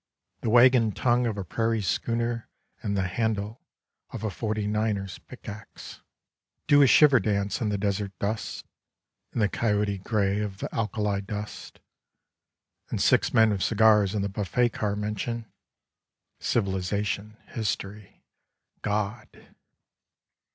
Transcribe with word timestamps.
The 0.39 0.49
wagon 0.49 0.93
tongue 0.93 1.27
of 1.27 1.37
a 1.37 1.43
prairie 1.43 1.83
schooner 1.83 2.49
And 2.81 2.97
the 2.97 3.07
handle 3.07 3.61
of 4.09 4.23
a 4.23 4.31
Forty 4.31 4.65
niner's 4.65 5.19
pickax 5.19 6.01
Slabs 6.01 6.01
of 6.01 6.03
the 6.09 6.17
Sunburnt 6.17 6.51
West 6.51 6.57
69 6.57 6.63
Do 6.67 6.81
a 6.81 6.87
shiver 6.87 7.19
dance 7.19 7.61
in 7.61 7.69
the 7.69 7.77
desert 7.77 8.11
dust, 8.17 8.65
In 9.33 9.39
the 9.41 9.47
coyote 9.47 9.99
gray 9.99 10.39
of 10.39 10.57
the 10.57 10.73
alkali 10.73 11.19
dust. 11.21 11.81
And— 12.89 12.99
six 12.99 13.31
men 13.31 13.51
with 13.51 13.61
cigars 13.61 14.15
in 14.15 14.23
the 14.23 14.29
buffet 14.29 14.69
car 14.69 14.95
mention" 14.95 15.45
civilization,"" 16.39 17.37
history,"" 17.55 18.23
God." 18.81 19.45